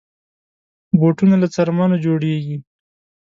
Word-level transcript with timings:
بوټونه 0.99 1.35
له 1.41 1.47
څرمنو 1.55 1.97
جوړېږي. 2.05 2.57